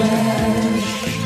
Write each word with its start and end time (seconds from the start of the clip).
English. 0.00 1.18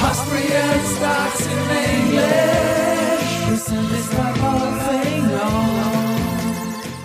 Austrian 0.00 0.80
stocks 0.84 1.46
in 1.46 1.70
English. 1.90 3.48
Listen, 3.50 3.88
this 3.88 4.14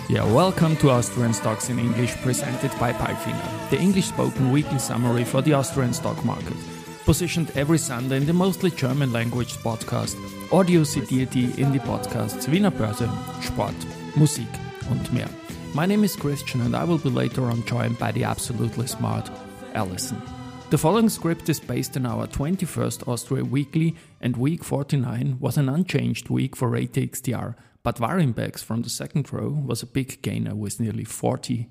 Yeah, 0.08 0.24
welcome 0.32 0.76
to 0.76 0.90
Austrian 0.90 1.32
Stocks 1.32 1.70
in 1.70 1.78
English 1.80 2.14
presented 2.22 2.70
by 2.78 2.92
Palfinger, 2.92 3.70
the 3.70 3.78
English 3.80 4.06
spoken 4.06 4.52
weekly 4.52 4.78
summary 4.78 5.24
for 5.24 5.42
the 5.42 5.54
Austrian 5.54 5.92
stock 5.92 6.24
market. 6.24 6.56
Positioned 7.04 7.50
every 7.56 7.78
Sunday 7.78 8.18
in 8.18 8.26
the 8.26 8.32
mostly 8.32 8.70
German 8.70 9.12
language 9.12 9.56
podcast, 9.64 10.16
Audio 10.52 10.84
citiert 10.84 11.34
in 11.34 11.72
die 11.72 11.80
Podcasts 11.80 12.48
Wiener 12.48 12.70
Börse, 12.70 13.08
Sport, 13.40 13.74
Musik 14.14 14.46
und 14.88 15.12
mehr. 15.12 15.41
My 15.74 15.86
name 15.86 16.04
is 16.04 16.16
Christian 16.16 16.60
and 16.60 16.76
I 16.76 16.84
will 16.84 16.98
be 16.98 17.08
later 17.08 17.44
on 17.46 17.64
joined 17.64 17.98
by 17.98 18.12
the 18.12 18.24
absolutely 18.24 18.86
smart 18.86 19.30
Alison. 19.72 20.20
The 20.68 20.76
following 20.76 21.08
script 21.08 21.48
is 21.48 21.60
based 21.60 21.96
on 21.96 22.04
our 22.04 22.26
21st 22.26 23.08
Austria 23.08 23.42
Weekly, 23.42 23.96
and 24.20 24.36
week 24.36 24.64
49 24.64 25.38
was 25.40 25.56
an 25.56 25.70
unchanged 25.70 26.28
week 26.28 26.56
for 26.56 26.72
ATX 26.72 27.22
TR, 27.22 27.58
but 27.82 27.96
Warimpex 27.96 28.62
from 28.62 28.82
the 28.82 28.90
second 28.90 29.32
row 29.32 29.48
was 29.48 29.82
a 29.82 29.86
big 29.86 30.20
gainer 30.20 30.54
with 30.54 30.78
nearly 30.78 31.04
40% 31.04 31.68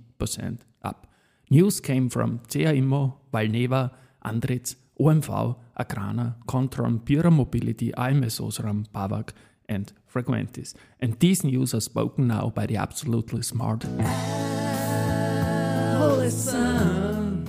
up. 0.81 1.05
News 1.51 1.79
came 1.79 2.09
from 2.09 2.41
CA 2.47 2.75
Immo, 2.75 3.19
Valneva, 3.31 3.91
Andritz, 4.25 4.77
OMV, 4.99 5.55
Agrana, 5.79 6.37
Kontron, 6.47 7.01
Pierer 7.05 7.31
Mobility, 7.31 7.93
AMS 7.95 8.39
Osram, 8.39 8.87
Bawag, 8.95 9.29
and 9.69 9.93
Frequentis. 10.11 10.73
And 10.99 11.19
these 11.19 11.43
news 11.43 11.73
are 11.73 11.79
spoken 11.79 12.27
now 12.27 12.51
by 12.53 12.65
the 12.65 12.77
absolutely 12.77 13.41
smart. 13.41 13.85
Alison. 16.01 17.47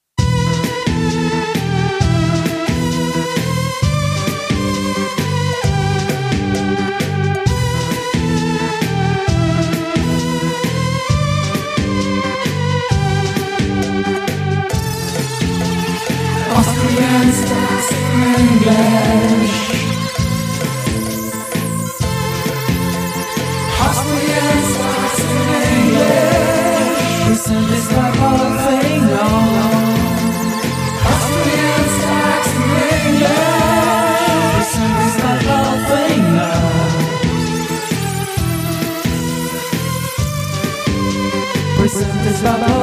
Sabah 42.39 42.78